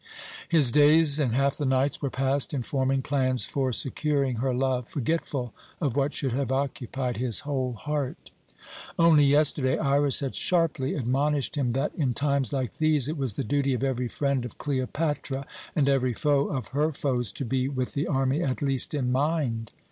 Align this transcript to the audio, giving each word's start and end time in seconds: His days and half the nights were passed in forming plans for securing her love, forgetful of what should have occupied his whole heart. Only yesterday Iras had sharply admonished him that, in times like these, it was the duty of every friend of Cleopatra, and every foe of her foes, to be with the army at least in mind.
His 0.49 0.71
days 0.71 1.19
and 1.19 1.35
half 1.35 1.57
the 1.57 1.63
nights 1.67 2.01
were 2.01 2.09
passed 2.09 2.55
in 2.55 2.63
forming 2.63 3.03
plans 3.03 3.45
for 3.45 3.71
securing 3.71 4.37
her 4.37 4.51
love, 4.51 4.87
forgetful 4.89 5.53
of 5.79 5.95
what 5.95 6.11
should 6.11 6.31
have 6.31 6.51
occupied 6.51 7.17
his 7.17 7.41
whole 7.41 7.73
heart. 7.73 8.31
Only 8.97 9.25
yesterday 9.25 9.77
Iras 9.77 10.21
had 10.21 10.33
sharply 10.35 10.95
admonished 10.95 11.55
him 11.55 11.73
that, 11.73 11.93
in 11.93 12.15
times 12.15 12.51
like 12.51 12.77
these, 12.77 13.07
it 13.07 13.15
was 13.15 13.35
the 13.35 13.43
duty 13.43 13.75
of 13.75 13.83
every 13.83 14.07
friend 14.07 14.43
of 14.43 14.57
Cleopatra, 14.57 15.45
and 15.75 15.87
every 15.87 16.15
foe 16.15 16.47
of 16.47 16.69
her 16.69 16.91
foes, 16.91 17.31
to 17.33 17.45
be 17.45 17.69
with 17.69 17.93
the 17.93 18.07
army 18.07 18.41
at 18.41 18.63
least 18.63 18.95
in 18.95 19.11
mind. 19.11 19.69